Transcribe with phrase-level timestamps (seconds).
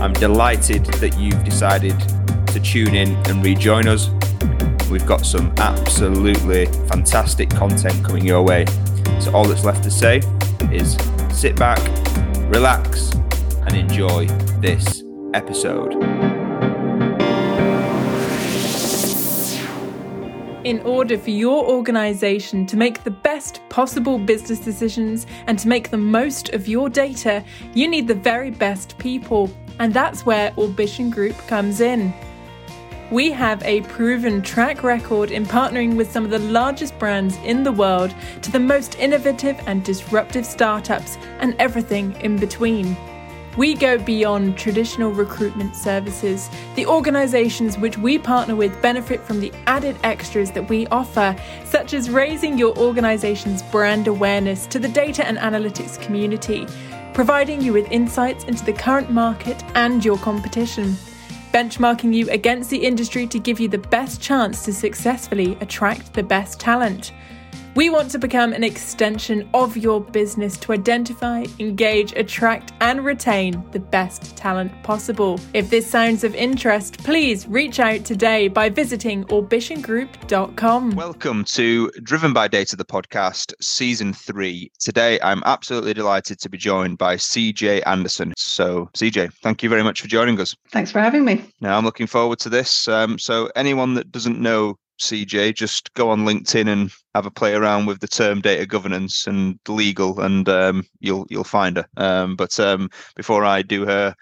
[0.00, 1.98] I'm delighted that you've decided
[2.48, 4.10] to tune in and rejoin us.
[4.90, 8.66] We've got some absolutely fantastic content coming your way.
[9.20, 10.20] So all that's left to say
[10.70, 10.96] is
[11.30, 11.80] sit back,
[12.52, 13.12] relax,
[13.66, 14.26] and enjoy
[14.60, 15.02] this
[15.34, 16.41] episode.
[20.64, 25.90] In order for your organization to make the best possible business decisions and to make
[25.90, 27.42] the most of your data,
[27.74, 29.50] you need the very best people.
[29.80, 32.14] And that's where Orbition Group comes in.
[33.10, 37.64] We have a proven track record in partnering with some of the largest brands in
[37.64, 42.96] the world to the most innovative and disruptive startups and everything in between.
[43.58, 46.48] We go beyond traditional recruitment services.
[46.74, 51.36] The organizations which we partner with benefit from the added extras that we offer,
[51.66, 56.66] such as raising your organisation's brand awareness to the data and analytics community,
[57.12, 60.96] providing you with insights into the current market and your competition,
[61.52, 66.22] benchmarking you against the industry to give you the best chance to successfully attract the
[66.22, 67.12] best talent.
[67.74, 73.64] We want to become an extension of your business to identify, engage, attract, and retain
[73.72, 75.40] the best talent possible.
[75.54, 80.90] If this sounds of interest, please reach out today by visiting orbitiongroup.com.
[80.90, 84.70] Welcome to Driven by Data, the podcast, season three.
[84.78, 88.34] Today, I'm absolutely delighted to be joined by CJ Anderson.
[88.36, 90.54] So, CJ, thank you very much for joining us.
[90.72, 91.42] Thanks for having me.
[91.62, 92.86] Now, I'm looking forward to this.
[92.86, 97.54] Um, so, anyone that doesn't know CJ, just go on LinkedIn and have a play
[97.54, 101.86] around with the term data governance and legal, and um, you'll you'll find her.
[101.96, 104.14] Um, but um, before I do her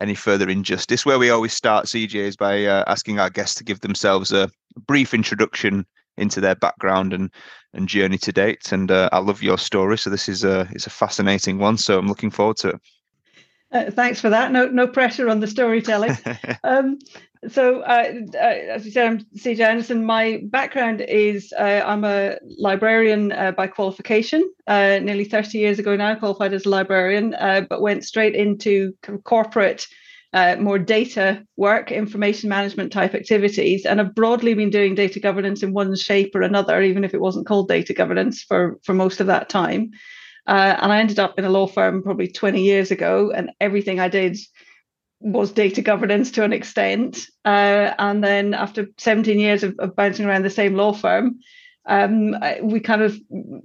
[0.00, 3.64] any further injustice, where we always start, CJ, is by uh, asking our guests to
[3.64, 4.50] give themselves a
[4.86, 5.84] brief introduction
[6.16, 7.30] into their background and
[7.74, 8.72] and journey to date.
[8.72, 11.78] And uh, I love your story, so this is a it's a fascinating one.
[11.78, 12.80] So I'm looking forward to it.
[13.70, 14.50] Uh, thanks for that.
[14.50, 16.16] No, no pressure on the storytelling.
[16.64, 16.98] um,
[17.46, 20.04] so, uh, uh, as you said, I'm CJ Anderson.
[20.04, 24.50] My background is uh, I'm a librarian uh, by qualification.
[24.66, 28.92] Uh, nearly 30 years ago now, qualified as a librarian, uh, but went straight into
[29.22, 29.86] corporate,
[30.58, 35.72] more data work, information management type activities, and have broadly been doing data governance in
[35.72, 39.28] one shape or another, even if it wasn't called data governance for for most of
[39.28, 39.92] that time.
[40.46, 44.08] and I ended up in a law firm probably 20 years ago, and everything I
[44.08, 44.38] did
[45.20, 47.26] was data governance to an extent.
[47.44, 51.40] Uh, and then after 17 years of, of, bouncing around the same law firm,
[51.86, 53.18] um, we kind of,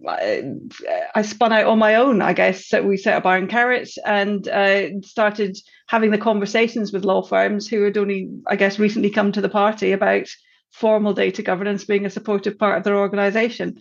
[0.08, 2.68] I spun out on my own, I guess.
[2.68, 7.68] So we set up Iron Carrot and uh, started having the conversations with law firms
[7.68, 10.28] who had only, I guess, recently come to the party about
[10.72, 13.78] formal data governance being a supportive part of their organization.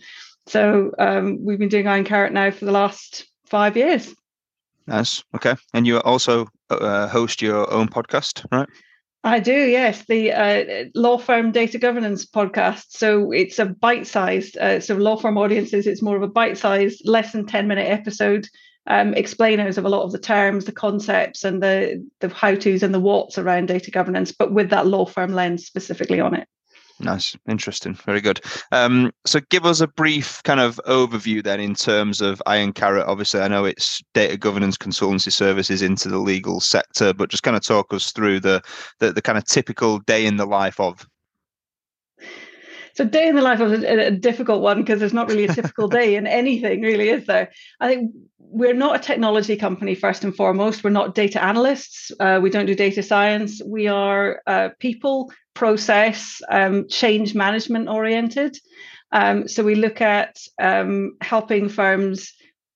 [0.47, 4.13] So um, we've been doing Iron Carrot now for the last five years.
[4.87, 5.23] Nice.
[5.33, 5.55] Okay.
[5.73, 8.67] And you are also uh, host your own podcast, right?
[9.25, 12.85] I do, yes, the uh, law firm data governance podcast.
[12.89, 14.57] So it's a bite-sized.
[14.57, 18.47] Uh, so law firm audiences, it's more of a bite-sized, less than ten-minute episode
[18.87, 22.93] um, explainers of a lot of the terms, the concepts, and the the how-tos and
[22.93, 26.47] the whats around data governance, but with that law firm lens specifically on it.
[27.03, 28.39] Nice, interesting, very good.
[28.71, 33.05] Um, so, give us a brief kind of overview then in terms of Iron Carrot.
[33.07, 37.57] Obviously, I know it's data governance consultancy services into the legal sector, but just kind
[37.57, 38.61] of talk us through the
[38.99, 41.05] the, the kind of typical day in the life of.
[42.93, 45.53] So, day in the life of a, a difficult one because there's not really a
[45.53, 47.51] typical day in anything, really, is there?
[47.79, 50.83] I think we're not a technology company first and foremost.
[50.83, 52.11] We're not data analysts.
[52.19, 53.61] Uh, we don't do data science.
[53.65, 58.57] We are uh, people, process, um, change management oriented.
[59.11, 62.31] Um, so we look at um, helping firms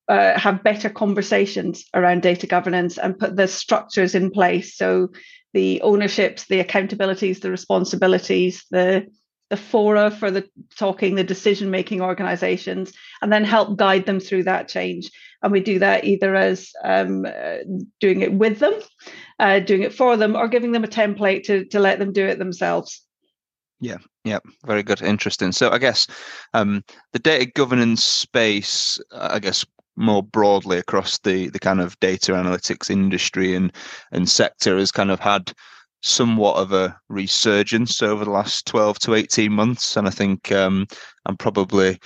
[0.08, 4.76] uh, have better conversations around data governance and put the structures in place.
[4.76, 5.10] So
[5.54, 9.08] the ownerships, the accountabilities, the responsibilities, the
[9.50, 14.44] the fora for the talking, the decision making organizations, and then help guide them through
[14.44, 15.10] that change.
[15.42, 17.58] And we do that either as um, uh,
[18.00, 18.74] doing it with them,
[19.40, 22.26] uh, doing it for them, or giving them a template to, to let them do
[22.26, 23.04] it themselves.
[23.80, 25.52] Yeah, yeah, very good, interesting.
[25.52, 26.08] So I guess
[26.54, 26.84] um,
[27.14, 29.64] the data governance space, I guess
[29.98, 33.74] more broadly across the the kind of data analytics industry and
[34.12, 35.52] and sector has kind of had
[36.02, 40.86] somewhat of a resurgence over the last 12 to 18 months and i think um,
[41.26, 42.00] i'm probably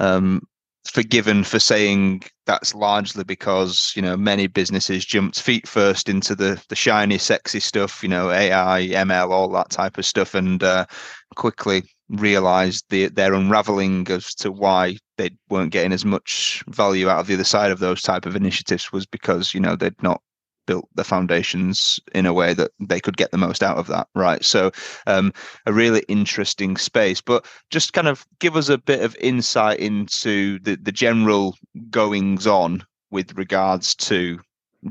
[0.00, 0.40] um,
[0.86, 6.62] forgiven for saying that's largely because you know many businesses jumped feet first into the
[6.68, 10.86] the shiny sexy stuff you know ai ml all that type of stuff and uh,
[11.34, 17.20] quickly realized the, their unraveling as to why they weren't getting as much value out
[17.20, 20.22] of the other side of those type of initiatives was because you know they'd not
[20.68, 24.06] built the foundations in a way that they could get the most out of that
[24.14, 24.44] right?
[24.44, 24.70] So
[25.06, 25.32] um,
[25.64, 27.22] a really interesting space.
[27.22, 31.56] But just kind of give us a bit of insight into the, the general
[31.90, 34.38] goings on with regards to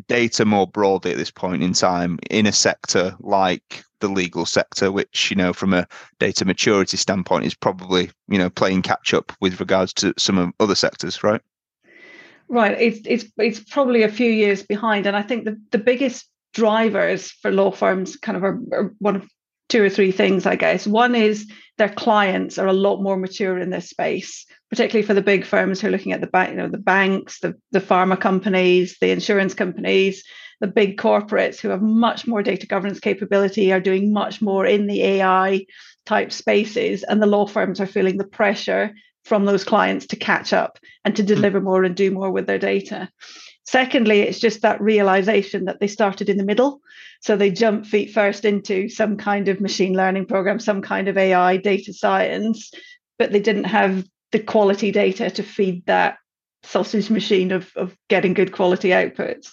[0.07, 4.91] data more broadly at this point in time in a sector like the legal sector
[4.91, 5.87] which you know from a
[6.19, 10.75] data maturity standpoint is probably you know playing catch up with regards to some other
[10.75, 11.41] sectors right
[12.49, 12.79] Right.
[12.79, 17.31] It's it's it's probably a few years behind, and I think the the biggest drivers
[17.31, 19.29] for law firms kind of are, are one of
[19.69, 20.87] two or three things, I guess.
[20.87, 25.21] One is their clients are a lot more mature in this space, particularly for the
[25.21, 28.19] big firms who are looking at the bank, you know, the banks, the, the pharma
[28.19, 30.23] companies, the insurance companies,
[30.61, 34.87] the big corporates who have much more data governance capability, are doing much more in
[34.87, 35.65] the AI
[36.05, 38.93] type spaces, and the law firms are feeling the pressure
[39.27, 41.27] from those clients to catch up and to hmm.
[41.27, 43.09] deliver more and do more with their data.
[43.65, 46.79] Secondly, it's just that realization that they started in the middle.
[47.21, 51.17] So they jump feet first into some kind of machine learning program, some kind of
[51.17, 52.71] AI data science,
[53.19, 56.17] but they didn't have the quality data to feed that
[56.63, 59.51] sausage machine of, of getting good quality outputs.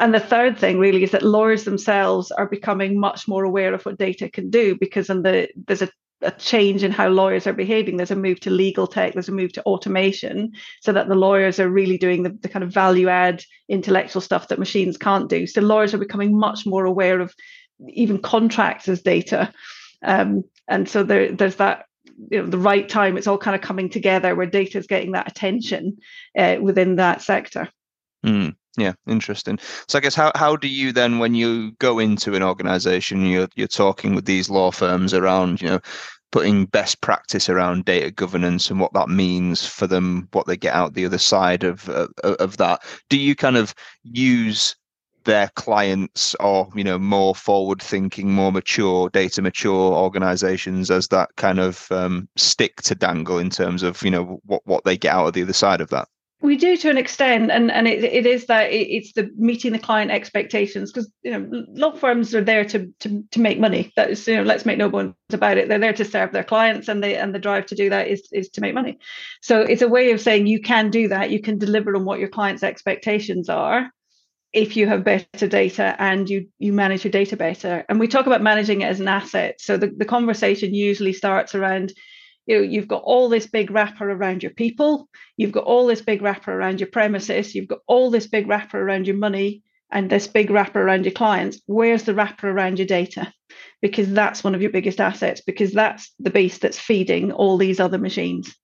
[0.00, 3.84] And the third thing really is that lawyers themselves are becoming much more aware of
[3.86, 5.88] what data can do because in the, there's a
[6.22, 7.96] a change in how lawyers are behaving.
[7.96, 11.60] There's a move to legal tech, there's a move to automation, so that the lawyers
[11.60, 15.46] are really doing the, the kind of value add intellectual stuff that machines can't do.
[15.46, 17.34] So lawyers are becoming much more aware of
[17.88, 19.52] even contracts as data.
[20.02, 21.86] Um, and so there, there's that
[22.30, 25.12] you know the right time it's all kind of coming together where data is getting
[25.12, 25.98] that attention
[26.38, 27.68] uh, within that sector
[28.24, 28.54] mm.
[28.78, 29.58] Yeah, interesting.
[29.88, 33.48] So I guess how, how do you then when you go into an organization, you're
[33.56, 35.80] you're talking with these law firms around, you know,
[36.30, 40.74] putting best practice around data governance and what that means for them, what they get
[40.74, 42.82] out the other side of uh, of that.
[43.08, 43.74] Do you kind of
[44.04, 44.76] use
[45.24, 51.30] their clients or you know more forward thinking more mature data mature organizations as that
[51.36, 55.12] kind of um, stick to dangle in terms of you know what what they get
[55.12, 56.08] out of the other side of that
[56.46, 59.72] we do to an extent and and it, it is that it, it's the meeting
[59.72, 63.92] the client expectations because you know law firms are there to to to make money.
[63.96, 65.68] That is you know let's make no bones about it.
[65.68, 68.28] They're there to serve their clients and they and the drive to do that is
[68.32, 68.98] is to make money.
[69.42, 71.30] So it's a way of saying you can do that.
[71.30, 73.90] You can deliver on what your clients expectations are
[74.52, 77.84] if you have better data and you you manage your data better.
[77.88, 79.60] And we talk about managing it as an asset.
[79.60, 81.92] So the, the conversation usually starts around
[82.46, 86.00] you know, you've got all this big wrapper around your people, you've got all this
[86.00, 90.10] big wrapper around your premises, you've got all this big wrapper around your money and
[90.10, 91.60] this big wrapper around your clients.
[91.66, 93.32] Where's the wrapper around your data?
[93.82, 97.80] Because that's one of your biggest assets, because that's the beast that's feeding all these
[97.80, 98.54] other machines.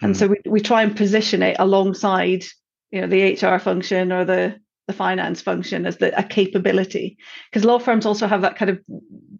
[0.00, 0.18] And mm.
[0.18, 2.44] so we, we try and position it alongside,
[2.90, 7.16] you know, the HR function or the the finance function as the, a capability.
[7.50, 8.80] Because law firms also have that kind of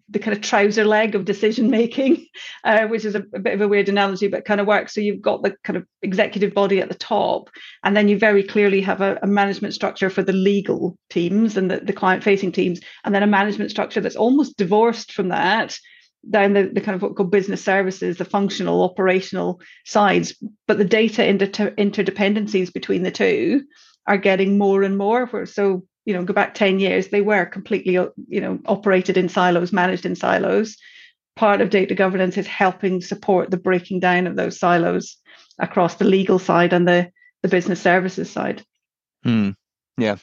[0.09, 2.27] the kind of trouser leg of decision making
[2.65, 4.95] uh, which is a, a, bit of a weird analogy but kind of works.
[4.95, 7.51] So you've got the kind of executive body at the top
[7.83, 11.71] and then you very clearly have a, a management structure for the legal teams and
[11.71, 15.77] the, the client facing teams and then a management structure that's almost divorced from that.
[16.31, 20.35] Down the, the kind of what we call business services, the functional, operational sides,
[20.67, 23.65] but the data inter- interdependencies between the two
[24.07, 25.47] are getting more and more.
[25.47, 29.73] So, you know, go back 10 years, they were completely, you know, operated in silos,
[29.73, 30.77] managed in silos.
[31.37, 35.17] Part of data governance is helping support the breaking down of those silos
[35.59, 37.11] across the legal side and the,
[37.43, 38.63] the business services side.
[39.23, 39.51] Hmm.
[39.97, 40.17] Yeah.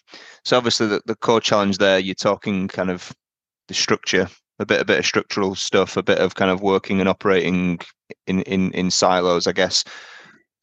[0.45, 3.11] So obviously the, the core challenge there, you're talking kind of
[3.67, 7.00] the structure, a bit a bit of structural stuff, a bit of kind of working
[7.00, 7.79] and operating
[8.27, 9.83] in in in silos, I guess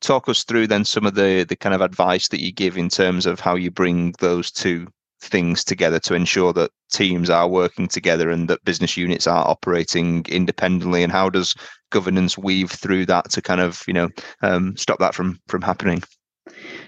[0.01, 2.89] talk us through then some of the the kind of advice that you give in
[2.89, 4.87] terms of how you bring those two
[5.21, 10.25] things together to ensure that teams are working together and that business units are operating
[10.29, 11.03] independently?
[11.03, 11.55] And how does
[11.91, 14.09] governance weave through that to kind of you know
[14.43, 16.03] um, stop that from from happening?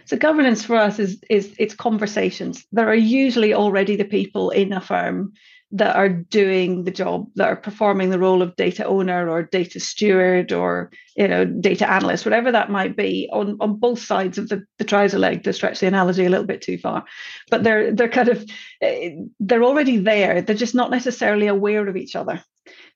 [0.05, 2.65] So governance for us is is it's conversations.
[2.73, 5.33] There are usually already the people in a firm
[5.73, 9.79] that are doing the job, that are performing the role of data owner or data
[9.79, 14.49] steward or you know data analyst, whatever that might be, on, on both sides of
[14.49, 17.05] the, the trouser leg to stretch the analogy a little bit too far.
[17.51, 18.45] But they're they're kind of
[18.81, 20.43] eh, they're already there.
[20.43, 22.43] They're just not necessarily aware of each other.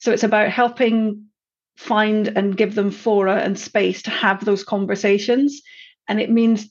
[0.00, 1.26] So it's about helping
[1.76, 5.62] find and give them fora and space to have those conversations.
[6.08, 6.68] And it means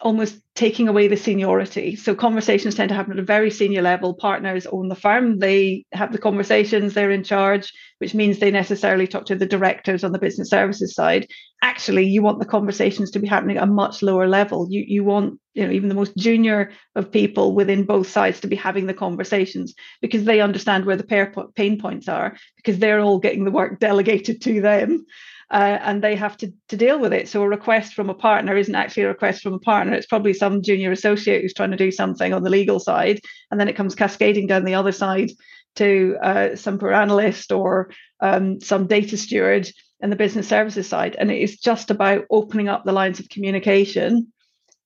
[0.00, 1.94] almost taking away the seniority.
[1.94, 4.14] So conversations tend to happen at a very senior level.
[4.14, 9.06] Partners own the firm, they have the conversations, they're in charge, which means they necessarily
[9.06, 11.26] talk to the directors on the business services side.
[11.62, 14.66] Actually, you want the conversations to be happening at a much lower level.
[14.70, 18.48] You you want, you know, even the most junior of people within both sides to
[18.48, 23.18] be having the conversations because they understand where the pain points are because they're all
[23.18, 25.04] getting the work delegated to them
[25.50, 27.28] uh, and they have to, to deal with it.
[27.28, 29.94] So a request from a partner isn't actually a request from a partner.
[29.94, 33.58] It's probably some junior associate who's trying to do something on the legal side, and
[33.58, 35.30] then it comes cascading down the other side
[35.76, 37.90] to uh, some poor analyst or
[38.20, 41.16] um, some data steward in the business services side.
[41.18, 44.32] And it is just about opening up the lines of communication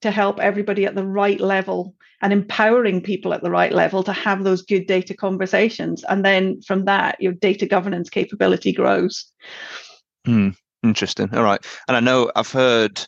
[0.03, 4.13] to help everybody at the right level and empowering people at the right level to
[4.13, 6.05] have those good data conversations.
[6.09, 9.31] And then from that, your data governance capability grows.
[10.25, 10.51] Hmm.
[10.83, 11.35] Interesting.
[11.35, 11.65] All right.
[11.89, 13.07] And I know I've heard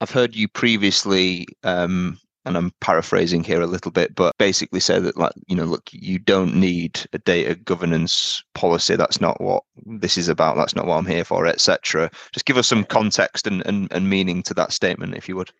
[0.00, 4.98] I've heard you previously, um, and I'm paraphrasing here a little bit, but basically say
[5.00, 8.94] that like, you know, look, you don't need a data governance policy.
[8.94, 10.56] That's not what this is about.
[10.56, 12.10] That's not what I'm here for, etc.
[12.32, 15.50] Just give us some context and, and, and meaning to that statement, if you would.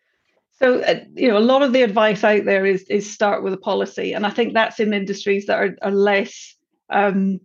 [0.59, 3.53] So, uh, you know, a lot of the advice out there is is start with
[3.53, 6.57] a policy, and I think that's in industries that are, are less
[6.89, 7.41] um,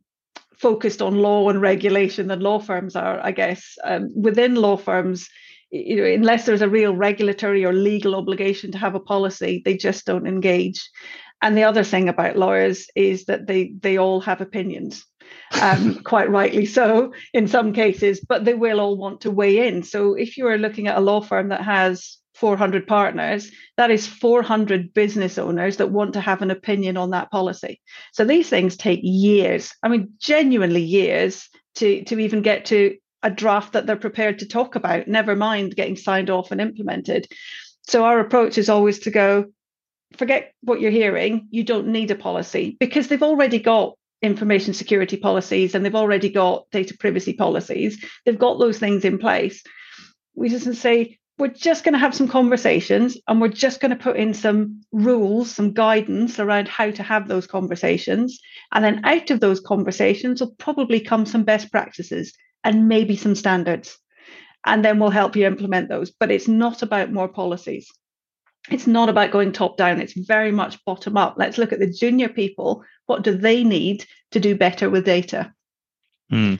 [0.62, 3.78] focused on law and regulation than law firms are, I guess.
[3.84, 5.28] Um, within law firms,
[5.72, 9.76] you know, unless there's a real regulatory or legal obligation to have a policy, they
[9.76, 10.88] just don't engage.
[11.42, 15.04] And the other thing about lawyers is that they they all have opinions,
[15.60, 19.82] um, quite rightly so in some cases, but they will all want to weigh in.
[19.82, 24.08] So if you are looking at a law firm that has 400 partners, that is
[24.08, 27.80] 400 business owners that want to have an opinion on that policy.
[28.14, 29.72] So these things take years.
[29.84, 34.48] I mean, genuinely years to, to even get to a draft that they're prepared to
[34.48, 37.28] talk about, never mind getting signed off and implemented.
[37.84, 39.46] So our approach is always to go,
[40.18, 41.48] forget what you're hearing.
[41.52, 43.94] You don't need a policy because they've already got
[44.24, 48.04] information security policies and they've already got data privacy policies.
[48.26, 49.62] They've got those things in place.
[50.34, 53.96] We just say, we're just going to have some conversations and we're just going to
[53.96, 58.40] put in some rules, some guidance around how to have those conversations.
[58.72, 62.32] And then out of those conversations will probably come some best practices
[62.64, 63.98] and maybe some standards.
[64.68, 66.12] And then we'll help you implement those.
[66.12, 67.90] But it's not about more policies.
[68.70, 70.00] It's not about going top down.
[70.00, 71.38] It's very much bottom up.
[71.40, 72.84] Let's look at the junior people.
[73.08, 75.52] What do they need to do better with data?
[76.32, 76.60] Mm.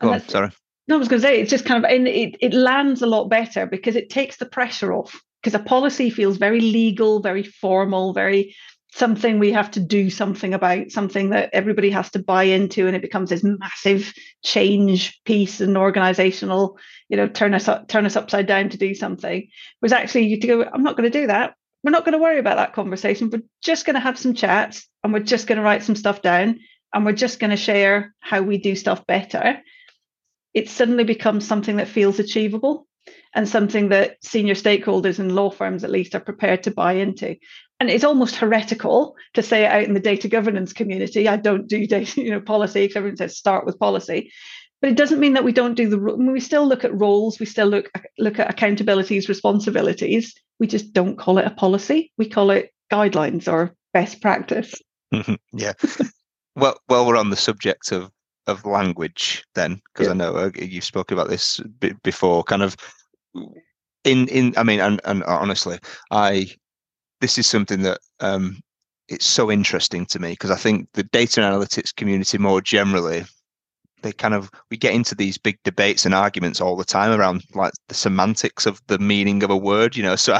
[0.00, 0.50] Go on, sorry.
[0.86, 3.06] No, I was going to say it's just kind of and it it lands a
[3.06, 7.42] lot better because it takes the pressure off because a policy feels very legal, very
[7.42, 8.54] formal, very
[8.92, 12.94] something we have to do something about, something that everybody has to buy into, and
[12.94, 14.12] it becomes this massive
[14.44, 18.94] change piece and organizational, you know, turn us up, turn us upside down to do
[18.94, 19.48] something.
[19.82, 21.54] Was actually you to go, I'm not going to do that.
[21.82, 23.30] We're not going to worry about that conversation.
[23.30, 26.22] We're just going to have some chats and we're just going to write some stuff
[26.22, 26.60] down
[26.94, 29.60] and we're just going to share how we do stuff better
[30.54, 32.86] it suddenly becomes something that feels achievable
[33.34, 37.36] and something that senior stakeholders and law firms at least are prepared to buy into.
[37.80, 41.66] And it's almost heretical to say it out in the data governance community i don't
[41.66, 44.32] do data you know policy because everyone says start with policy.
[44.80, 47.46] But it doesn't mean that we don't do the we still look at roles we
[47.46, 50.34] still look look at accountabilities responsibilities.
[50.60, 52.12] We just don't call it a policy.
[52.16, 54.74] We call it guidelines or best practice.
[55.52, 55.72] Yeah.
[56.56, 58.10] Well while we're on the subject of
[58.46, 60.12] of language then because yeah.
[60.12, 61.60] i know uh, you've spoken about this
[62.02, 62.76] before kind of
[64.04, 65.78] in in i mean and, and honestly
[66.10, 66.46] i
[67.20, 68.60] this is something that um
[69.08, 73.24] it's so interesting to me because i think the data analytics community more generally
[74.04, 77.42] they kind of we get into these big debates and arguments all the time around
[77.54, 80.34] like the semantics of the meaning of a word you know so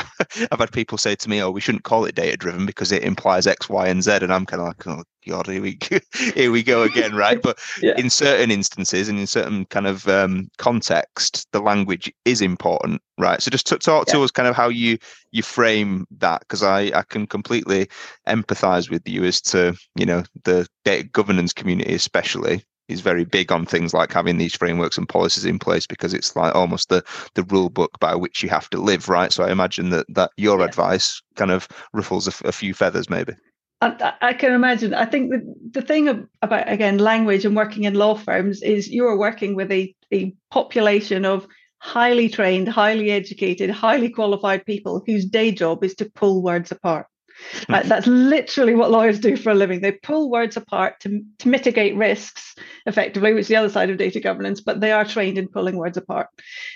[0.52, 3.02] i've had people say to me oh we shouldn't call it data driven because it
[3.02, 5.98] implies x y and z and i'm kind of like oh god here we go,
[6.34, 7.96] here we go again right but yeah.
[7.96, 13.40] in certain instances and in certain kind of um, context the language is important right
[13.40, 14.24] so just t- talk to yeah.
[14.24, 14.98] us kind of how you
[15.32, 17.88] you frame that because i i can completely
[18.28, 23.50] empathize with you as to you know the data governance community especially is very big
[23.50, 27.02] on things like having these frameworks and policies in place because it's like almost the
[27.34, 30.30] the rule book by which you have to live right so i imagine that that
[30.36, 30.66] your yeah.
[30.66, 33.34] advice kind of ruffles a, a few feathers maybe
[33.80, 34.94] I, I, can imagine.
[34.94, 39.18] I think the, the thing about, again, language and working in law firms is you're
[39.18, 41.46] working with a, a population of
[41.78, 47.06] highly trained, highly educated, highly qualified people whose day job is to pull words apart.
[47.68, 49.80] Uh, that's literally what lawyers do for a living.
[49.80, 52.54] They pull words apart to, to mitigate risks
[52.86, 55.76] effectively, which is the other side of data governance, but they are trained in pulling
[55.76, 56.28] words apart.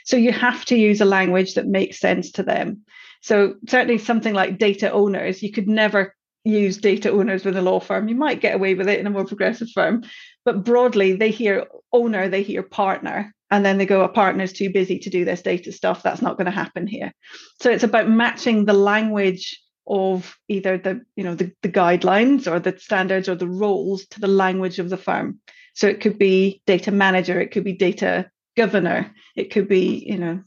[0.05, 2.83] So you have to use a language that makes sense to them.
[3.21, 7.81] So certainly something like data owners, you could never use data owners with a law
[7.81, 8.09] firm.
[8.09, 10.05] You might get away with it in a more progressive firm,
[10.45, 14.71] but broadly they hear owner, they hear partner, and then they go, a partner's too
[14.71, 16.03] busy to do this data stuff.
[16.03, 17.13] That's not going to happen here.
[17.61, 19.59] So it's about matching the language
[19.89, 24.21] of either the you know the, the guidelines or the standards or the roles to
[24.21, 25.41] the language of the firm.
[25.75, 30.19] So it could be data manager, it could be data governor, it could be you
[30.19, 30.43] know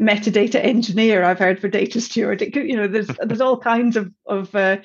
[0.00, 2.42] metadata engineer i've heard for data steward.
[2.42, 4.78] It could, you know there's there's all kinds of of uh,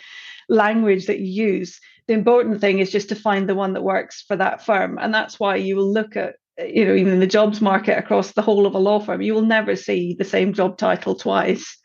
[0.50, 1.80] language that you use.
[2.08, 5.14] The important thing is just to find the one that works for that firm and
[5.14, 8.42] that's why you will look at you know even in the jobs market across the
[8.42, 11.78] whole of a law firm you will never see the same job title twice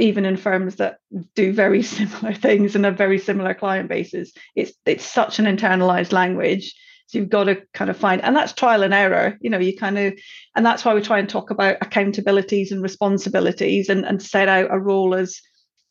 [0.00, 0.98] even in firms that
[1.34, 6.12] do very similar things and have very similar client bases it's it's such an internalized
[6.12, 6.74] language
[7.10, 9.36] so you've got to kind of find, and that's trial and error.
[9.40, 10.14] You know, you kind of,
[10.54, 14.68] and that's why we try and talk about accountabilities and responsibilities and, and set out
[14.70, 15.40] a role as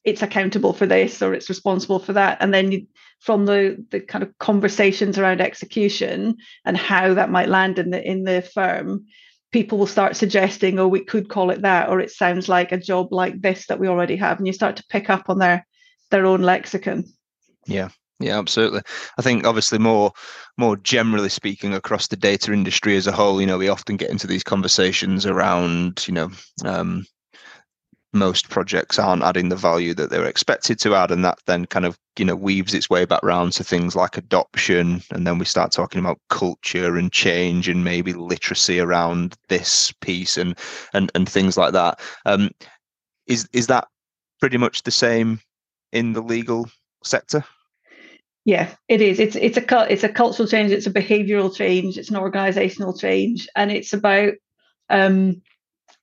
[0.06, 2.38] it's accountable for this or it's responsible for that.
[2.40, 2.88] And then you,
[3.20, 8.02] from the the kind of conversations around execution and how that might land in the
[8.02, 9.06] in the firm,
[9.52, 12.78] people will start suggesting, oh, we could call it that, or it sounds like a
[12.78, 14.38] job like this that we already have.
[14.38, 15.66] And you start to pick up on their
[16.12, 17.06] their own lexicon.
[17.66, 17.90] Yeah,
[18.20, 18.82] yeah, absolutely.
[19.18, 20.12] I think obviously more
[20.58, 24.10] more generally speaking across the data industry as a whole, you know, we often get
[24.10, 26.30] into these conversations around, you know,
[26.66, 27.06] um,
[28.14, 31.66] most projects aren't adding the value that they were expected to add and that then
[31.66, 35.38] kind of you know weaves its way back around to things like adoption and then
[35.38, 40.58] we start talking about culture and change and maybe literacy around this piece and
[40.94, 42.50] and and things like that um
[43.28, 43.88] is is that
[44.40, 45.40] pretty much the same
[45.92, 46.70] in the legal
[47.04, 47.44] sector
[48.46, 49.20] yeah, it is.
[49.20, 50.72] It's it's a it's a cultural change.
[50.72, 52.00] It's a behavioural change.
[52.00, 54.34] It's an organisational change, and it's about
[54.90, 55.42] um,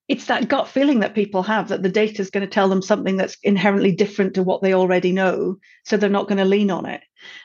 [0.08, 2.82] it's that gut feeling that people have that the data is going to tell them
[2.82, 6.70] something that's inherently different to what they already know, so they're not going to lean
[6.70, 7.02] on it,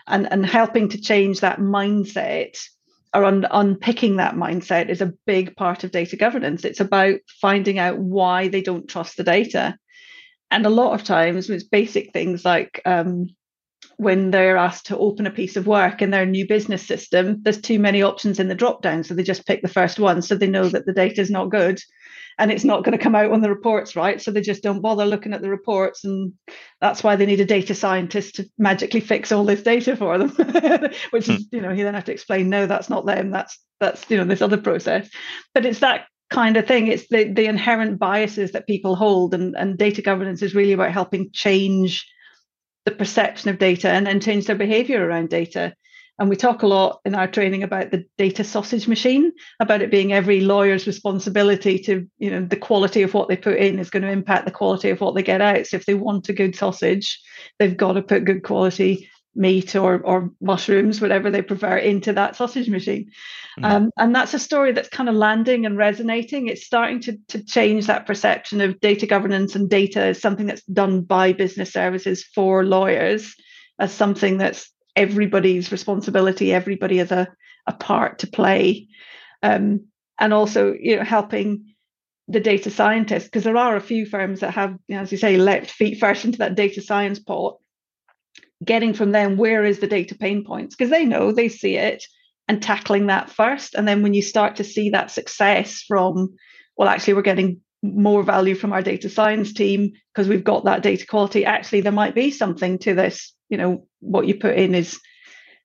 [0.07, 2.57] and and helping to change that mindset
[3.13, 6.63] or un, unpicking that mindset is a big part of data governance.
[6.63, 9.75] It's about finding out why they don't trust the data,
[10.51, 13.27] and a lot of times it's basic things like um,
[13.97, 17.61] when they're asked to open a piece of work in their new business system, there's
[17.61, 19.03] too many options in the drop down.
[19.03, 20.21] So they just pick the first one.
[20.21, 21.79] So they know that the data is not good
[22.39, 24.21] and it's not going to come out on the reports, right?
[24.21, 26.03] So they just don't bother looking at the reports.
[26.03, 26.33] And
[26.79, 30.29] that's why they need a data scientist to magically fix all this data for them,
[31.11, 31.55] which is, hmm.
[31.55, 33.31] you know, you then have to explain, no, that's not them.
[33.31, 35.09] That's, that's, you know, this other process.
[35.53, 36.87] But it's that kind of thing.
[36.87, 39.33] It's the, the inherent biases that people hold.
[39.33, 42.07] And, and data governance is really about helping change
[42.85, 45.73] the perception of data and then change their behavior around data.
[46.21, 49.89] And we talk a lot in our training about the data sausage machine, about it
[49.89, 53.89] being every lawyer's responsibility to, you know, the quality of what they put in is
[53.89, 55.65] going to impact the quality of what they get out.
[55.65, 57.19] So if they want a good sausage,
[57.57, 62.35] they've got to put good quality meat or or mushrooms, whatever they prefer, into that
[62.35, 63.09] sausage machine.
[63.59, 63.65] Mm.
[63.65, 66.49] Um, and that's a story that's kind of landing and resonating.
[66.49, 70.61] It's starting to to change that perception of data governance and data as something that's
[70.65, 73.33] done by business services for lawyers,
[73.79, 76.53] as something that's everybody's responsibility.
[76.53, 77.27] Everybody has a
[77.67, 78.87] a part to play,
[79.43, 79.87] um,
[80.19, 81.73] and also you know helping
[82.27, 85.17] the data scientists because there are a few firms that have, you know, as you
[85.17, 87.57] say, leapt feet first into that data science pot
[88.63, 92.03] getting from them where is the data pain points because they know they see it
[92.47, 96.29] and tackling that first and then when you start to see that success from
[96.77, 100.83] well actually we're getting more value from our data science team because we've got that
[100.83, 104.75] data quality actually there might be something to this you know what you put in
[104.75, 104.99] is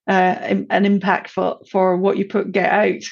[0.07, 3.03] uh, an impact for for what you put get out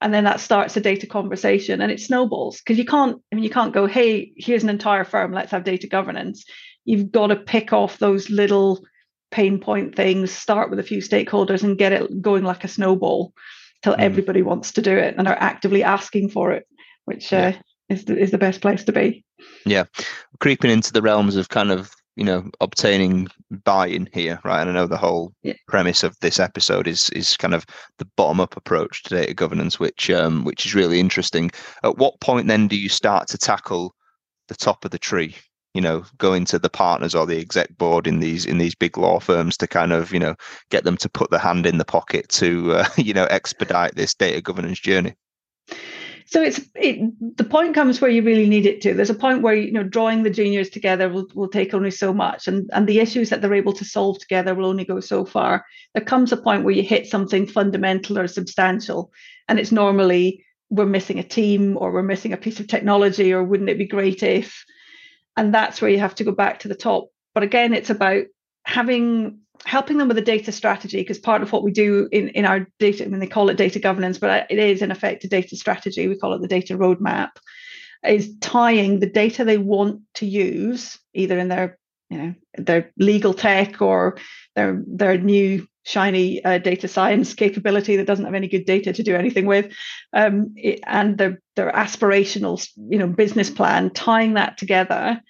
[0.00, 3.44] and then that starts a data conversation and it snowballs because you can't i mean
[3.44, 6.44] you can't go hey here's an entire firm let's have data governance
[6.86, 8.80] you've got to pick off those little
[9.30, 13.32] pain point things, start with a few stakeholders and get it going like a snowball
[13.82, 14.00] till mm.
[14.00, 16.66] everybody wants to do it and are actively asking for it,
[17.04, 17.48] which yeah.
[17.48, 17.52] uh,
[17.88, 19.24] is, the, is the best place to be.
[19.64, 19.84] Yeah.
[20.40, 23.28] Creeping into the realms of kind of, you know, obtaining
[23.64, 24.60] buy-in here, right?
[24.60, 25.54] And I know the whole yeah.
[25.68, 27.64] premise of this episode is is kind of
[27.98, 31.50] the bottom-up approach to data governance, which um, which is really interesting.
[31.84, 33.94] At what point then do you start to tackle
[34.48, 35.36] the top of the tree
[35.74, 38.96] you know going to the partners or the exec board in these in these big
[38.96, 40.34] law firms to kind of you know
[40.70, 44.14] get them to put the hand in the pocket to uh, you know expedite this
[44.14, 45.14] data governance journey
[46.30, 47.00] so it's it,
[47.38, 48.92] the point comes where you really need it to.
[48.92, 52.12] There's a point where you know drawing the juniors together will, will take only so
[52.12, 52.46] much.
[52.46, 55.64] And and the issues that they're able to solve together will only go so far.
[55.94, 59.10] There comes a point where you hit something fundamental or substantial
[59.48, 63.42] and it's normally we're missing a team or we're missing a piece of technology or
[63.42, 64.64] wouldn't it be great if?
[65.34, 67.08] And that's where you have to go back to the top.
[67.32, 68.24] But again it's about
[68.64, 72.44] having helping them with a data strategy because part of what we do in, in
[72.44, 75.28] our data, I mean, they call it data governance, but it is in effect a
[75.28, 76.08] data strategy.
[76.08, 77.30] We call it the data roadmap,
[78.04, 81.78] is tying the data they want to use either in their
[82.10, 84.16] you know their legal tech or
[84.56, 89.02] their their new shiny uh, data science capability that doesn't have any good data to
[89.02, 89.72] do anything with
[90.12, 95.20] um, it, and their their aspirational you know business plan tying that together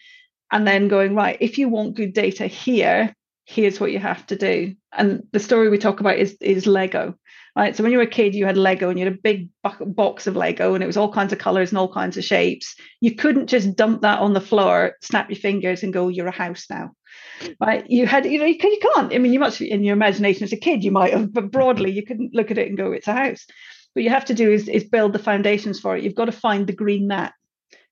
[0.52, 3.14] and then going right if you want good data here
[3.48, 4.74] here's what you have to do.
[4.92, 7.14] And the story we talk about is is Lego,
[7.56, 7.74] right?
[7.74, 9.48] So when you were a kid, you had Lego and you had a big
[9.80, 12.74] box of Lego and it was all kinds of colors and all kinds of shapes.
[13.00, 16.30] You couldn't just dump that on the floor, snap your fingers, and go, "You're a
[16.30, 16.90] house now."
[17.58, 17.88] Right?
[17.88, 19.14] You had, you know, you, you can't.
[19.14, 21.90] I mean, you must in your imagination as a kid, you might have, but broadly,
[21.90, 23.46] you couldn't look at it and go, "It's a house."
[23.94, 26.04] What you have to do is is build the foundations for it.
[26.04, 27.32] You've got to find the green mat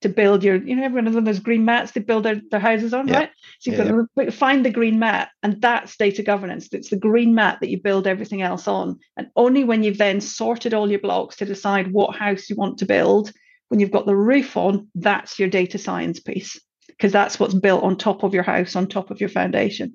[0.07, 2.95] to build your, you know, everyone has those green mats they build their, their houses
[2.95, 3.19] on, yeah.
[3.19, 3.31] right?
[3.59, 4.31] So you've yeah, got to yeah.
[4.31, 6.69] find the green mat, and that's data governance.
[6.73, 8.99] It's the green mat that you build everything else on.
[9.17, 12.79] And only when you've then sorted all your blocks to decide what house you want
[12.79, 13.33] to build,
[13.69, 17.83] when you've got the roof on, that's your data science piece, because that's what's built
[17.83, 19.95] on top of your house, on top of your foundation.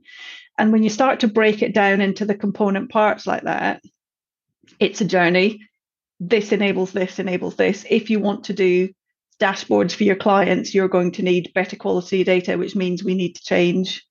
[0.57, 3.81] And when you start to break it down into the component parts like that,
[4.79, 5.61] it's a journey.
[6.19, 7.85] This enables this, enables this.
[7.89, 8.89] If you want to do
[9.41, 13.35] dashboards for your clients, you're going to need better quality data, which means we need
[13.35, 14.05] to change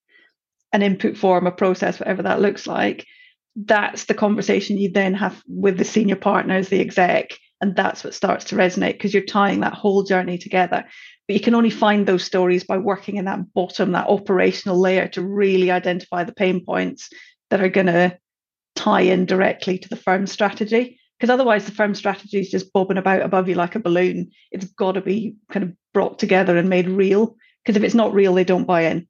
[0.73, 3.07] an input form, a process, whatever that looks like.
[3.57, 8.15] That's the conversation you then have with the senior partners, the exec, and that's what
[8.15, 10.85] starts to resonate because you're tying that whole journey together.
[11.27, 15.09] But you can only find those stories by working in that bottom, that operational layer
[15.09, 17.09] to really identify the pain points
[17.51, 18.19] that are going to
[18.77, 22.97] tie in directly to the firm strategy because otherwise the firm strategy is just bobbing
[22.97, 24.31] about above you like a balloon.
[24.51, 27.37] It's got to be kind of brought together and made real.
[27.63, 29.07] Because if it's not real, they don't buy in.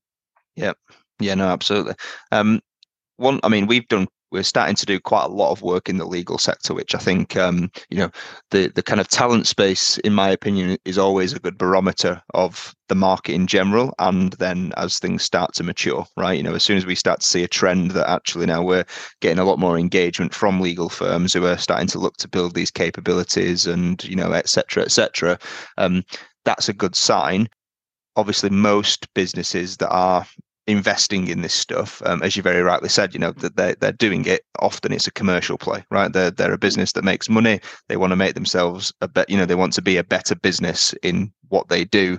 [0.57, 0.73] Yeah,
[1.21, 1.95] yeah, no, absolutely.
[2.33, 2.61] Um,
[3.17, 5.99] one, I mean, we've done we're starting to do quite a lot of work in
[5.99, 8.11] the legal sector, which I think, um, you know,
[8.51, 12.75] the the kind of talent space, in my opinion, is always a good barometer of
[12.89, 13.95] the market in general.
[13.99, 17.21] And then as things start to mature, right, you know, as soon as we start
[17.21, 18.87] to see a trend that actually now we're
[19.21, 22.55] getting a lot more engagement from legal firms who are starting to look to build
[22.55, 25.39] these capabilities and you know, et cetera, et cetera,
[25.79, 26.05] um,
[26.45, 27.49] that's a good sign
[28.17, 30.27] obviously most businesses that are
[30.67, 33.93] investing in this stuff, um, as you very rightly said, you know that they're they're
[33.93, 34.45] doing it.
[34.61, 36.13] Often it's a commercial play, right?
[36.13, 37.61] They're they're a business that makes money.
[37.89, 39.29] They want to make themselves a bet.
[39.29, 42.19] You know, they want to be a better business in what they do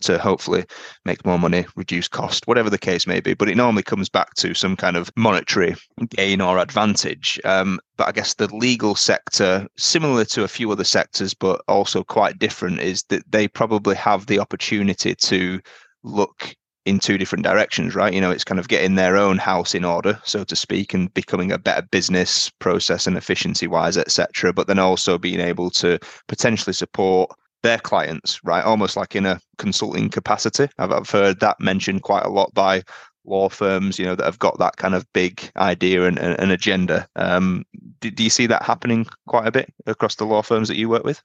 [0.00, 0.64] to hopefully
[1.04, 3.34] make more money, reduce cost, whatever the case may be.
[3.34, 5.76] But it normally comes back to some kind of monetary
[6.10, 7.40] gain or advantage.
[7.44, 12.02] Um, but I guess the legal sector, similar to a few other sectors, but also
[12.02, 15.60] quite different, is that they probably have the opportunity to
[16.02, 18.12] look in two different directions, right?
[18.12, 21.12] You know, it's kind of getting their own house in order, so to speak, and
[21.14, 24.52] becoming a better business process and efficiency wise, etc.
[24.52, 27.30] But then also being able to potentially support
[27.62, 28.64] their clients, right?
[28.64, 30.68] Almost like in a consulting capacity.
[30.78, 32.82] I've, I've heard that mentioned quite a lot by
[33.24, 36.50] law firms, you know, that have got that kind of big idea and, and, and
[36.50, 37.06] agenda.
[37.14, 37.64] Um,
[38.00, 40.88] do, do you see that happening quite a bit across the law firms that you
[40.88, 41.22] work with?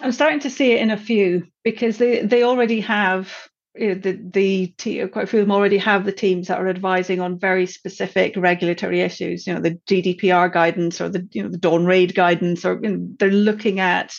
[0.00, 3.32] I'm starting to see it in a few because they, they already have
[3.74, 7.38] the the quite a few of them already have the teams that are advising on
[7.38, 9.46] very specific regulatory issues.
[9.46, 12.90] You know, the GDPR guidance or the you know the Dawn Raid guidance, or you
[12.90, 14.14] know, they're looking at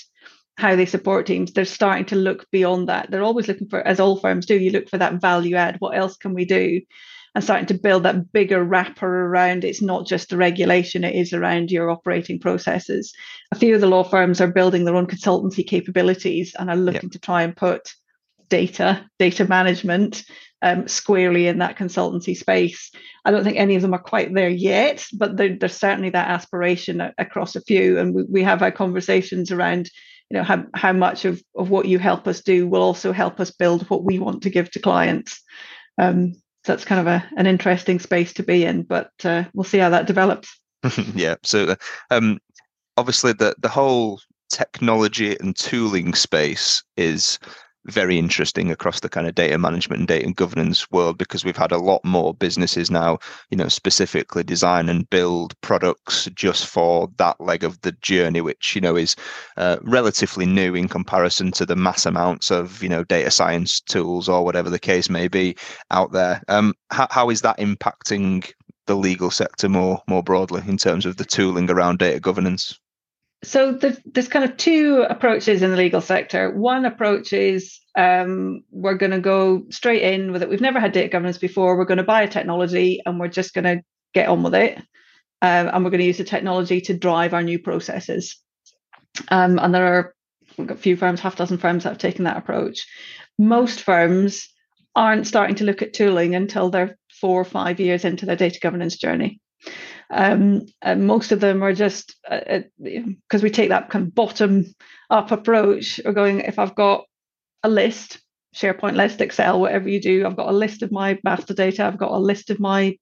[0.58, 1.52] how they support teams.
[1.52, 3.10] They're starting to look beyond that.
[3.10, 5.78] They're always looking for, as all firms do, you look for that value add.
[5.80, 6.82] What else can we do?
[7.36, 9.64] And starting to build that bigger wrapper around.
[9.64, 13.14] It's not just the regulation; it is around your operating processes.
[13.52, 17.04] A few of the law firms are building their own consultancy capabilities and are looking
[17.04, 17.12] yep.
[17.12, 17.94] to try and put
[18.54, 20.24] data, data management,
[20.62, 22.92] um, squarely in that consultancy space.
[23.26, 27.02] I don't think any of them are quite there yet, but there's certainly that aspiration
[27.18, 27.98] across a few.
[27.98, 29.90] And we, we have our conversations around,
[30.30, 33.40] you know, how, how much of, of what you help us do will also help
[33.40, 35.42] us build what we want to give to clients.
[35.98, 39.64] Um, so that's kind of a, an interesting space to be in, but uh, we'll
[39.64, 40.56] see how that develops.
[41.16, 41.78] yeah, absolutely.
[42.12, 42.38] Um,
[42.98, 44.20] obviously, the the whole
[44.54, 47.40] technology and tooling space is
[47.86, 51.72] very interesting across the kind of data management and data governance world because we've had
[51.72, 53.20] a lot more businesses now,
[53.50, 58.76] you know, specifically design and build products just for that leg of the journey, which
[58.76, 59.16] you know is
[59.58, 64.30] uh, relatively new in comparison to the mass amounts of you know data science tools
[64.30, 65.56] or whatever the case may be
[65.92, 66.42] out there.
[66.48, 68.50] Um, how, how is that impacting
[68.86, 72.80] the legal sector more more broadly in terms of the tooling around data governance?
[73.44, 76.52] So there's, there's kind of two approaches in the legal sector.
[76.52, 80.50] One approach is um, we're going to go straight in with it.
[80.50, 81.78] We've never had data governance before.
[81.78, 84.78] We're going to buy a technology and we're just going to get on with it.
[85.42, 88.38] Um, and we're going to use the technology to drive our new processes.
[89.28, 90.16] Um, and there are
[90.58, 92.88] a few firms, half dozen firms that have taken that approach.
[93.38, 94.48] Most firms
[94.96, 98.60] aren't starting to look at tooling until they're four or five years into their data
[98.62, 99.42] governance journey.
[100.14, 102.64] Um, most of them are just because
[103.34, 104.66] uh, uh we take that kind of bottom
[105.10, 106.00] up approach.
[106.06, 107.06] We're going if I've got
[107.64, 108.20] a list,
[108.56, 111.98] SharePoint list, Excel, whatever you do, I've got a list of my master data, I've
[111.98, 112.98] got a list of my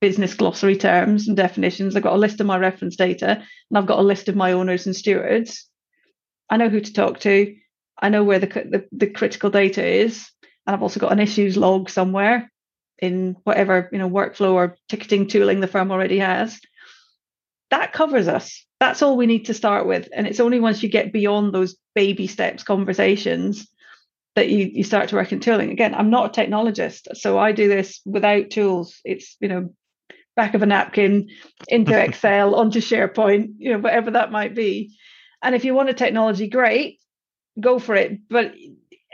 [0.00, 3.86] business glossary terms and definitions, I've got a list of my reference data, and I've
[3.86, 5.68] got a list of my owners and stewards.
[6.50, 7.54] I know who to talk to.
[8.02, 10.28] I know where the, the, the critical data is,
[10.66, 12.50] and I've also got an issues log somewhere
[13.00, 16.60] in whatever you know workflow or ticketing tooling the firm already has.
[17.70, 18.64] That covers us.
[18.80, 20.08] That's all we need to start with.
[20.14, 23.68] And it's only once you get beyond those baby steps conversations
[24.34, 25.70] that you, you start to work in tooling.
[25.70, 29.00] Again i'm not a technologist so i do this without tools.
[29.04, 29.70] It's you know
[30.36, 31.28] back of a napkin
[31.68, 34.96] into excel onto sharepoint you know whatever that might be.
[35.42, 37.00] And if you want a technology great
[37.58, 38.18] go for it.
[38.28, 38.54] But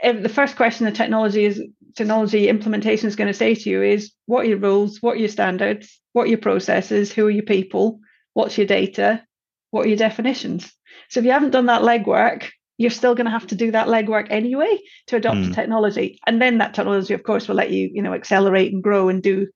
[0.01, 1.61] eh, the first question the technology is
[1.97, 5.19] technology implementation is going to say to you is what are your rules, what are
[5.19, 7.99] your standards, what are your processes, who are your people,
[8.33, 9.23] what's your data,
[9.71, 10.71] what are your definitions.
[11.09, 13.87] So if you haven't done that legwork, you're still going to have to do that
[13.87, 15.55] legwork anyway to adopt mm.
[15.55, 16.19] technology.
[16.27, 19.23] And then that technology, of course, will let you, you know, accelerate and grow and
[19.23, 19.47] do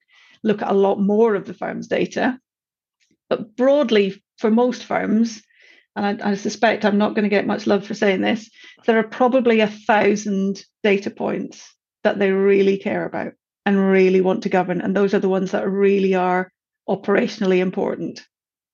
[0.43, 2.39] look at a lot more of the firm's data.
[3.29, 5.43] But broadly, for most firms,
[5.95, 8.49] and I, I suspect I'm not going to get much love for saying this,
[8.87, 11.71] there are probably a thousand data points
[12.03, 13.33] that they really care about
[13.65, 14.81] and really want to govern.
[14.81, 16.51] And those are the ones that really are
[16.89, 18.21] operationally important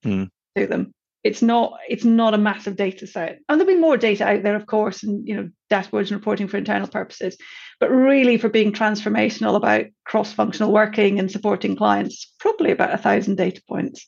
[0.05, 0.29] mm.
[0.55, 0.93] to them.
[1.23, 3.39] It's not it's not a massive data set.
[3.49, 6.47] And there'll be more data out there, of course, and you know, dashboards and reporting
[6.47, 7.37] for internal purposes.
[7.79, 13.35] But really for being transformational about cross-functional working and supporting clients, probably about a thousand
[13.35, 14.07] data points.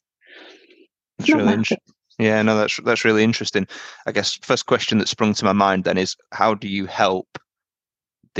[1.18, 1.78] That's really interesting.
[2.20, 3.68] Yeah, no, that's that's really interesting.
[4.06, 7.28] I guess first question that sprung to my mind then is how do you help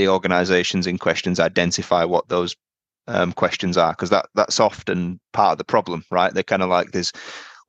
[0.00, 2.56] the organizations in questions identify what those
[3.06, 6.32] um, questions are because that that's often part of the problem right?
[6.32, 7.12] They're kind of like there's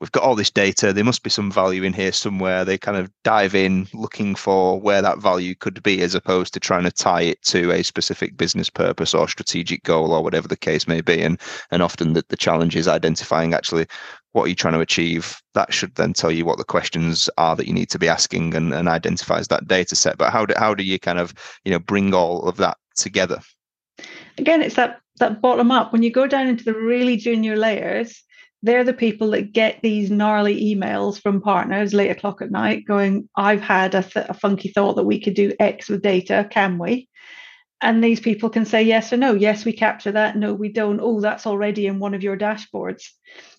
[0.02, 2.66] we've got all this data there must be some value in here somewhere.
[2.66, 6.60] They kind of dive in looking for where that value could be as opposed to
[6.60, 10.58] trying to tie it to a specific business purpose or strategic goal or whatever the
[10.58, 11.22] case may be.
[11.22, 13.86] And and often the, the challenge is identifying actually
[14.34, 15.40] what are you trying to achieve.
[15.54, 18.56] That should then tell you what the questions are that you need to be asking
[18.56, 20.18] and, and identifies that data set.
[20.18, 21.34] But how do, how do you kind of
[21.64, 23.40] you know bring all of that together?
[24.40, 25.94] Again it's that that bottom up.
[25.94, 28.24] When you go down into the really junior layers
[28.64, 33.28] they're the people that get these gnarly emails from partners late o'clock at night going
[33.36, 36.78] i've had a, th- a funky thought that we could do x with data can
[36.78, 37.08] we?
[37.82, 39.34] And these people can say yes or no.
[39.34, 40.38] Yes we capture that.
[40.38, 41.00] No we don't.
[41.02, 43.06] Oh that's already in one of your dashboards.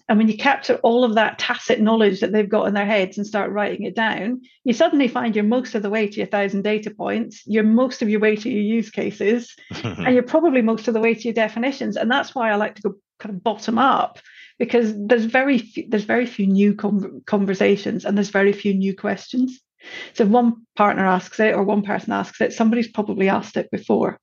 [0.08, 3.16] And when you capture all of that tacit knowledge that they've got in their heads
[3.16, 6.26] and start writing it down, you suddenly find you're most of the way to your
[6.26, 10.60] thousand data points, you're most of your way to your use cases, and you're probably
[10.60, 11.96] most of the way to your definitions.
[11.96, 14.18] And that's why I like to go kind of bottom up
[14.62, 16.72] because there's very few, there's very few new
[17.26, 19.58] conversations and there's very few new questions.
[20.14, 23.72] So if one partner asks it or one person asks it, somebody's probably asked it
[23.72, 24.20] before.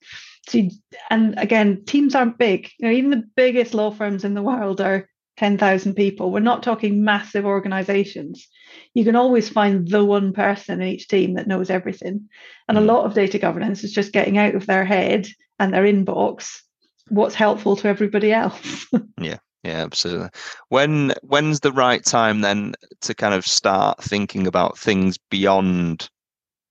[0.47, 0.71] So you,
[1.09, 2.69] and again, teams aren't big.
[2.79, 6.31] You know, even the biggest law firms in the world are 10,000 people.
[6.31, 8.47] We're not talking massive organizations.
[8.93, 12.29] You can always find the one person in each team that knows everything.
[12.69, 12.81] And mm.
[12.81, 15.27] a lot of data governance is just getting out of their head
[15.59, 16.61] and their inbox
[17.09, 18.87] what's helpful to everybody else.
[19.19, 19.39] yeah.
[19.63, 20.29] Yeah, absolutely.
[20.69, 26.09] When when's the right time then to kind of start thinking about things beyond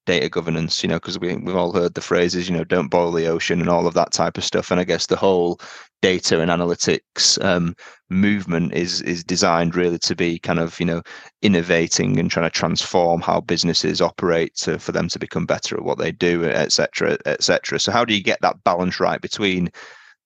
[0.07, 3.13] data governance, you know, because we, we've all heard the phrases, you know, don't boil
[3.13, 4.71] the ocean and all of that type of stuff.
[4.71, 5.61] And I guess the whole
[6.03, 7.75] data and analytics um,
[8.11, 11.03] movement is is designed really to be kind of, you know,
[11.43, 15.85] innovating and trying to transform how businesses operate to, for them to become better at
[15.85, 17.81] what they do, et cetera, et cetera.
[17.81, 19.71] So how do you get that balance right between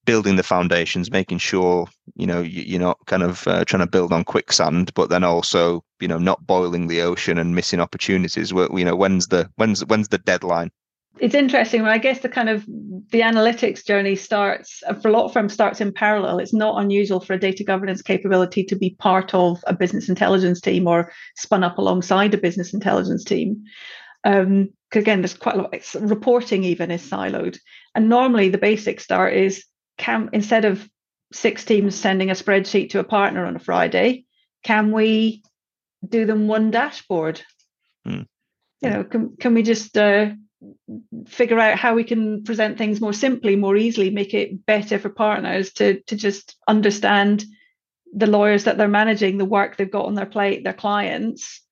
[0.05, 3.89] building the foundations, making sure you know you, are not kind of uh, trying to
[3.89, 8.53] build on quicksand, but then also you know not boiling the ocean and missing opportunities.
[8.53, 10.71] Where you know when's the when's when's the deadline?
[11.19, 11.83] it's interesting.
[11.83, 15.79] I guess the kind of the analytics journey starts for a lot of firms starts
[15.79, 16.39] in parallel.
[16.39, 20.59] It's not unusual for a data governance capability to be part of a business intelligence
[20.59, 23.63] team or spun up alongside a business intelligence team.
[24.23, 25.73] Um, again, there's quite a lot.
[25.73, 27.59] It's, reporting even is siloed,
[27.93, 29.65] and normally the basic start is
[29.97, 30.87] can instead of
[31.31, 34.25] six teams sending a spreadsheet to a partner on a Friday,
[34.63, 35.43] can we
[36.07, 37.41] do them one dashboard?
[38.07, 38.27] Mm.
[38.81, 40.31] You know, can can we just uh,
[41.27, 45.09] figure out how we can present things more simply, more easily, make it better for
[45.09, 47.45] partners to to just understand
[48.15, 51.62] the lawyers that they're managing, the work they've got on their plate, their clients,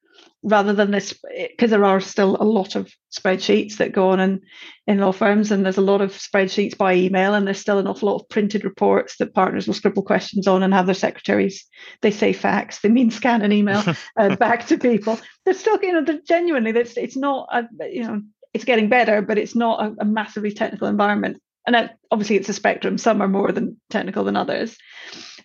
[0.44, 1.14] rather than this
[1.50, 4.42] because there are still a lot of spreadsheets that go on in,
[4.88, 7.88] in law firms and there's a lot of spreadsheets by email and there's still an
[7.88, 11.66] awful lot of printed reports that partners will scribble questions on and have their secretaries
[12.02, 13.84] they say fax they mean scan an email
[14.18, 18.04] uh, back to people they're still you know they're genuinely it's, it's not a, you
[18.04, 18.22] know
[18.54, 21.42] it's getting better, but it's not a, a massively technical environment.
[21.68, 22.98] And obviously, it's a spectrum.
[22.98, 24.78] Some are more than technical than others.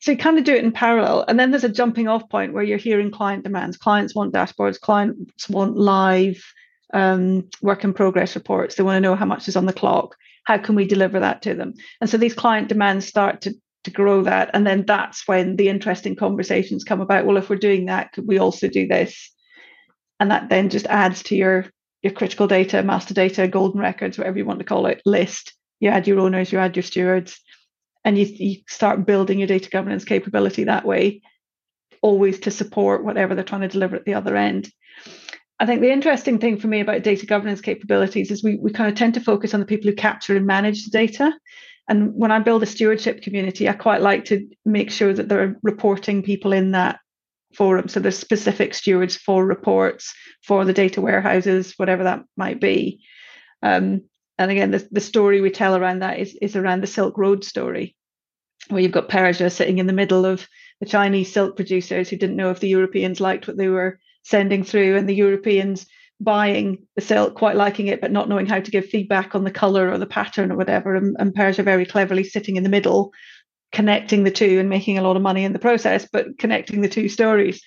[0.01, 1.25] So you kind of do it in parallel.
[1.29, 3.77] And then there's a jumping off point where you're hearing client demands.
[3.77, 6.43] Clients want dashboards, clients want live
[6.95, 8.75] um, work in progress reports.
[8.75, 10.17] They want to know how much is on the clock.
[10.45, 11.75] How can we deliver that to them?
[12.01, 13.55] And so these client demands start to,
[13.85, 14.51] to grow that.
[14.55, 17.27] And then that's when the interesting conversations come about.
[17.27, 19.33] Well, if we're doing that, could we also do this?
[20.21, 21.67] And that then just adds to your
[22.03, 25.55] your critical data, master data, golden records, whatever you want to call it, list.
[25.81, 27.41] You add your owners, you add your stewards,
[28.07, 31.21] and you, you start building your data governance capability that way,
[32.01, 34.71] always to support whatever they're trying to deliver at the other end.
[35.59, 38.88] I think the interesting thing for me about data governance capabilities is we, we kind
[38.88, 41.33] of tend to focus on the people who capture and manage the data.
[41.88, 45.42] And when I build a stewardship community, I quite like to make sure that there
[45.42, 47.01] are reporting people in that
[47.55, 47.88] forum.
[47.88, 50.14] So there's specific stewards for reports,
[50.45, 53.01] for the data warehouses, whatever that might be.
[53.62, 54.03] Um,
[54.38, 57.44] and again, the, the story we tell around that is, is around the Silk Road
[57.44, 57.96] story,
[58.68, 60.46] where you've got Persia sitting in the middle of
[60.81, 64.64] the Chinese silk producers who didn't know if the Europeans liked what they were sending
[64.64, 65.87] through, and the Europeans
[66.20, 69.51] buying the silk, quite liking it, but not knowing how to give feedback on the
[69.51, 70.94] color or the pattern or whatever.
[70.94, 73.12] And, and Persia very cleverly sitting in the middle,
[73.72, 76.88] connecting the two and making a lot of money in the process, but connecting the
[76.88, 77.62] two stories.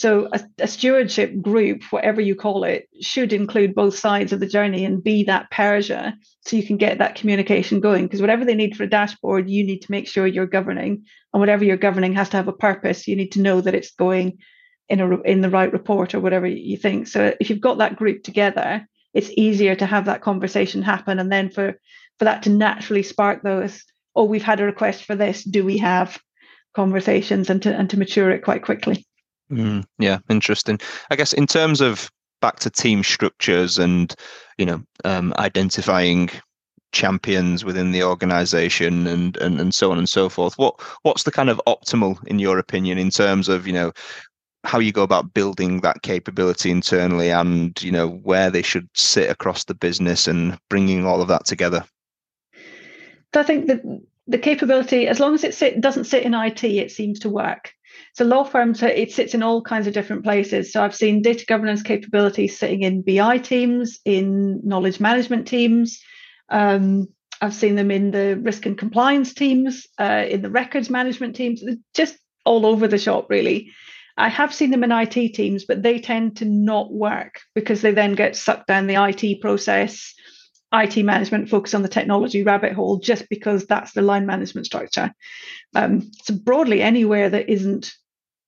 [0.00, 4.46] So a, a, stewardship group, whatever you call it, should include both sides of the
[4.46, 8.06] journey and be that Persia so you can get that communication going.
[8.06, 11.04] Because whatever they need for a dashboard, you need to make sure you're governing.
[11.34, 13.06] And whatever you're governing has to have a purpose.
[13.06, 14.38] You need to know that it's going
[14.88, 17.06] in a in the right report or whatever you think.
[17.06, 21.18] So if you've got that group together, it's easier to have that conversation happen.
[21.18, 21.78] And then for
[22.18, 23.84] for that to naturally spark those
[24.16, 25.44] oh, we've had a request for this.
[25.44, 26.18] Do we have
[26.74, 29.06] conversations and to and to mature it quite quickly?
[29.50, 30.78] Mm, yeah, interesting.
[31.10, 32.10] I guess in terms of
[32.40, 34.14] back to team structures and
[34.58, 36.30] you know um, identifying
[36.92, 41.30] champions within the organization and, and and so on and so forth what what's the
[41.30, 43.92] kind of optimal in your opinion in terms of you know
[44.64, 49.30] how you go about building that capability internally and you know where they should sit
[49.30, 51.84] across the business and bringing all of that together
[53.32, 53.82] I think that
[54.26, 57.72] the capability, as long as it sit, doesn't sit in IT, it seems to work.
[58.14, 60.72] So law firms, it sits in all kinds of different places.
[60.72, 66.00] So I've seen data governance capabilities sitting in BI teams, in knowledge management teams.
[66.48, 67.06] Um,
[67.40, 71.62] I've seen them in the risk and compliance teams, uh, in the records management teams,
[71.94, 73.70] just all over the shop, really.
[74.16, 77.92] I have seen them in IT teams, but they tend to not work because they
[77.92, 80.12] then get sucked down the IT process.
[80.72, 85.12] IT management focus on the technology rabbit hole just because that's the line management structure.
[85.74, 87.92] Um, so broadly, anywhere that isn't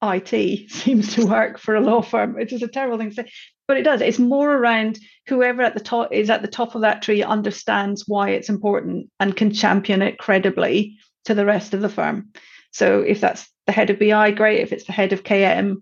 [0.03, 3.31] IT seems to work for a law firm, which is a terrible thing to say,
[3.69, 4.01] but it does.
[4.01, 8.05] It's more around whoever at the top is at the top of that tree understands
[8.07, 12.31] why it's important and can champion it credibly to the rest of the firm.
[12.73, 14.61] So if that's the head of BI, great.
[14.61, 15.77] If it's the head of KM,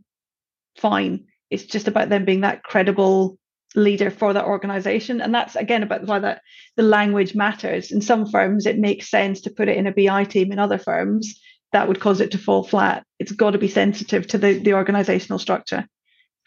[0.77, 1.25] fine.
[1.51, 3.39] It's just about them being that credible
[3.75, 6.43] leader for that organization and that's again about why that
[6.77, 10.25] the language matters in some firms it makes sense to put it in a bi
[10.25, 11.41] team in other firms
[11.73, 13.05] that would cause it to fall flat.
[13.19, 15.87] It's got to be sensitive to the the organizational structure.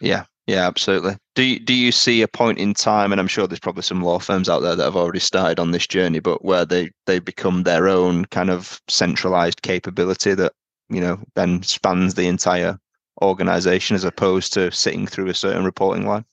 [0.01, 1.15] Yeah yeah absolutely.
[1.35, 4.03] Do you, do you see a point in time and i'm sure there's probably some
[4.03, 7.19] law firms out there that have already started on this journey but where they they
[7.19, 10.51] become their own kind of centralized capability that
[10.89, 12.77] you know then spans the entire
[13.21, 16.25] organization as opposed to sitting through a certain reporting line?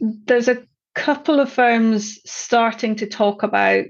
[0.00, 0.62] There's a
[0.94, 3.86] couple of firms starting to talk about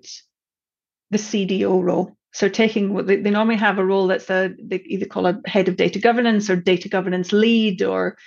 [1.11, 2.16] the CDO role.
[2.37, 5.41] So taking what they, they normally have a role that's a they either call a
[5.47, 8.19] head of data governance or data governance lead or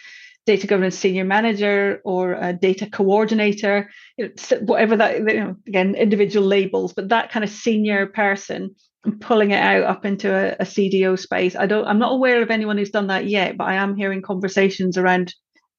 [0.47, 3.87] data governance senior manager or a data coordinator,
[4.17, 8.75] you know, whatever that, you know, again, individual labels, but that kind of senior person
[9.05, 11.55] and pulling it out up into a, a CDO space.
[11.55, 14.23] I don't, I'm not aware of anyone who's done that yet, but I am hearing
[14.23, 15.35] conversations around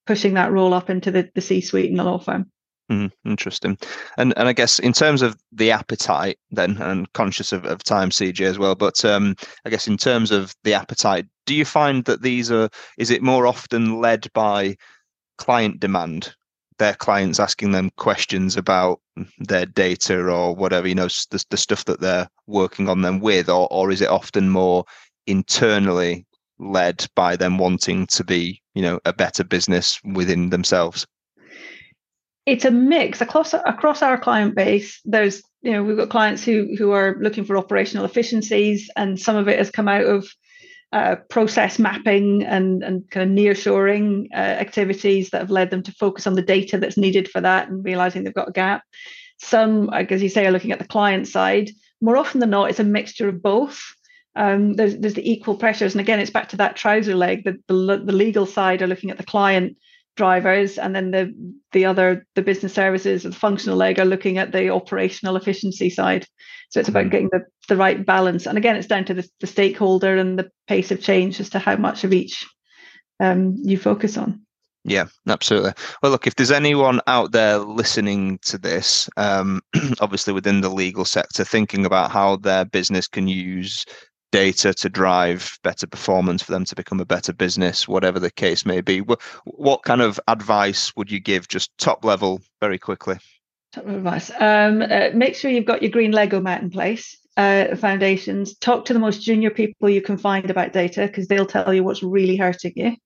[0.06, 2.48] pushing that role up into the, the C suite in the law firm.
[2.90, 3.78] Mm, interesting.
[4.18, 8.10] And and I guess in terms of the appetite, then, and conscious of, of time,
[8.10, 8.74] CJ as well.
[8.74, 12.68] But um, I guess in terms of the appetite, do you find that these are?
[12.98, 14.76] Is it more often led by
[15.38, 16.34] client demand?
[16.78, 19.00] Their clients asking them questions about
[19.38, 23.48] their data or whatever, you know, the, the stuff that they're working on them with,
[23.48, 24.84] or or is it often more
[25.28, 26.26] internally
[26.58, 31.06] led by them wanting to be, you know, a better business within themselves?
[32.50, 35.00] It's a mix across across our client base.
[35.04, 39.36] There's you know we've got clients who who are looking for operational efficiencies, and some
[39.36, 40.28] of it has come out of
[40.92, 45.92] uh, process mapping and and kind of nearshoring uh, activities that have led them to
[45.92, 48.82] focus on the data that's needed for that and realizing they've got a gap.
[49.38, 51.70] Some, as you say, are looking at the client side.
[52.02, 53.80] More often than not, it's a mixture of both.
[54.34, 57.44] Um, there's, there's the equal pressures, and again, it's back to that trouser leg.
[57.44, 59.76] The, the, the legal side are looking at the client
[60.16, 64.52] drivers and then the the other the business services the functional leg are looking at
[64.52, 66.26] the operational efficiency side
[66.68, 67.10] so it's about mm-hmm.
[67.10, 70.50] getting the, the right balance and again it's down to the, the stakeholder and the
[70.66, 72.46] pace of change as to how much of each
[73.20, 74.40] um, you focus on
[74.84, 75.72] yeah, absolutely.
[76.02, 79.60] Well, look, if there's anyone out there listening to this, um,
[80.00, 83.84] obviously within the legal sector, thinking about how their business can use
[84.30, 88.64] data to drive better performance for them to become a better business, whatever the case
[88.64, 89.00] may be.
[89.44, 93.16] What, kind of advice would you give, just top level, very quickly?
[93.72, 94.30] Top level advice.
[94.38, 97.16] Um, uh, make sure you've got your green Lego mat in place.
[97.36, 98.56] Uh, foundations.
[98.58, 101.82] Talk to the most junior people you can find about data because they'll tell you
[101.82, 102.96] what's really hurting you.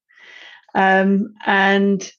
[0.74, 2.10] Um, and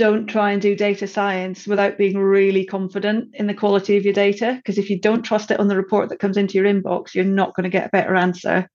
[0.00, 4.14] don't try and do data science without being really confident in the quality of your
[4.14, 4.54] data.
[4.56, 7.22] Because if you don't trust it on the report that comes into your inbox, you're
[7.22, 8.66] not going to get a better answer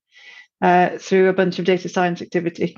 [0.62, 2.76] uh, through a bunch of data science activity.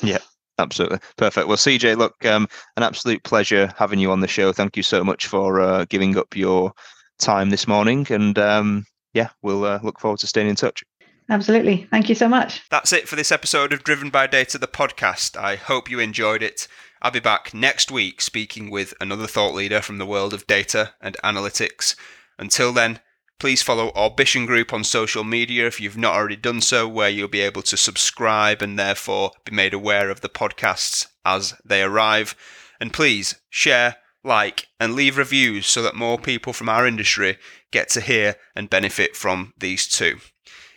[0.00, 0.18] Yeah.
[0.60, 1.48] Absolutely perfect.
[1.48, 4.52] Well, CJ, look, um, an absolute pleasure having you on the show.
[4.52, 6.72] Thank you so much for uh, giving up your
[7.18, 10.84] time this morning, and um, yeah, we'll uh, look forward to staying in touch.
[11.30, 11.88] Absolutely.
[11.90, 12.62] Thank you so much.
[12.70, 15.36] That's it for this episode of Driven by Data, the podcast.
[15.36, 16.68] I hope you enjoyed it.
[17.04, 20.94] I'll be back next week speaking with another thought leader from the world of data
[21.00, 21.96] and analytics.
[22.38, 23.00] Until then,
[23.40, 27.26] please follow Orbition Group on social media if you've not already done so, where you'll
[27.26, 32.36] be able to subscribe and therefore be made aware of the podcasts as they arrive.
[32.80, 37.36] And please share, like, and leave reviews so that more people from our industry
[37.72, 40.18] get to hear and benefit from these too.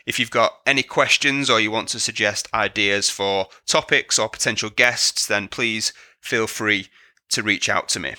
[0.07, 4.69] If you've got any questions or you want to suggest ideas for topics or potential
[4.71, 5.93] guests, then please
[6.25, 6.87] feel free
[7.29, 8.15] to reach out to me.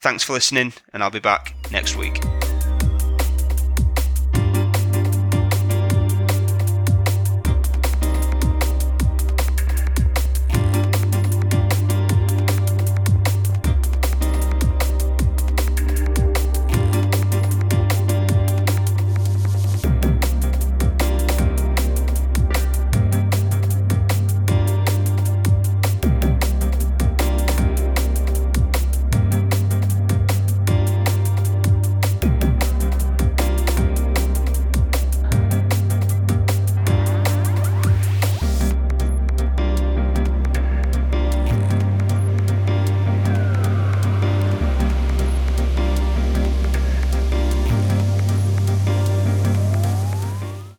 [0.00, 2.20] Thanks for listening, and I'll be back next week.